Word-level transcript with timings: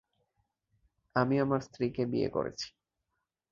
আমি 1.15 1.35
আমার 1.39 1.61
স্ত্রীকে 1.61 2.03
বিয়ে 2.05 2.29
করেছি। 2.29 2.67